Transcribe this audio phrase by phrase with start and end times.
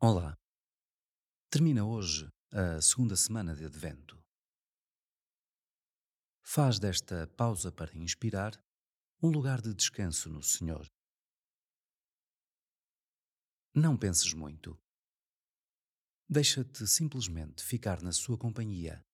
[0.00, 0.38] Olá!
[1.50, 4.16] Termina hoje a segunda semana de Advento.
[6.40, 8.52] Faz desta pausa para inspirar
[9.20, 10.86] um lugar de descanso no Senhor.
[13.74, 14.80] Não penses muito.
[16.30, 19.04] Deixa-te simplesmente ficar na sua companhia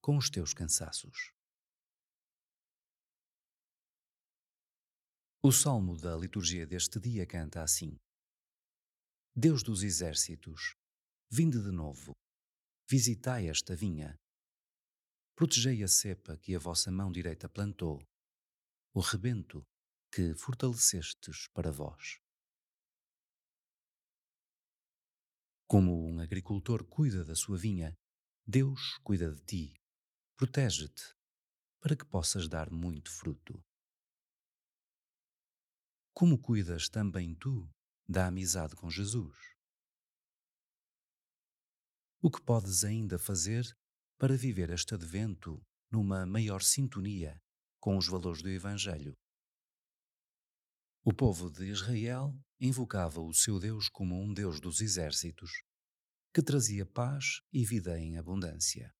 [0.00, 1.32] com os teus cansaços.
[5.40, 7.96] O salmo da liturgia deste dia canta assim:
[9.34, 10.76] Deus dos exércitos,
[11.30, 12.12] vinde de novo,
[12.86, 14.14] visitai esta vinha.
[15.34, 17.98] Protegei a cepa que a vossa mão direita plantou,
[18.92, 19.66] o rebento
[20.12, 22.20] que fortalecestes para vós.
[25.66, 27.96] Como um agricultor cuida da sua vinha,
[28.46, 29.74] Deus cuida de ti,
[30.36, 31.14] protege-te,
[31.80, 33.64] para que possas dar muito fruto.
[36.12, 37.66] Como cuidas também tu
[38.12, 39.34] da amizade com Jesus.
[42.20, 43.64] O que podes ainda fazer
[44.18, 45.60] para viver este advento
[45.90, 47.40] numa maior sintonia
[47.80, 49.14] com os valores do Evangelho?
[51.04, 55.50] O povo de Israel invocava o seu Deus como um Deus dos exércitos,
[56.32, 58.94] que trazia paz e vida em abundância.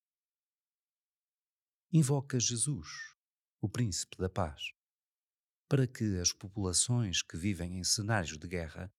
[1.92, 2.88] Invoca Jesus,
[3.60, 4.72] o Príncipe da Paz
[5.72, 8.92] para que as populações que vivem em cenários de guerra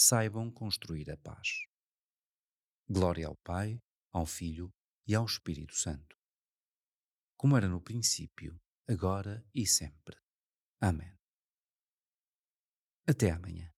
[0.00, 1.66] saibam construir a paz.
[2.88, 3.78] Glória ao Pai,
[4.10, 4.72] ao Filho
[5.06, 6.16] e ao Espírito Santo,
[7.36, 10.16] como era no princípio, agora e sempre.
[10.80, 11.14] Amém.
[13.06, 13.69] Até amanhã.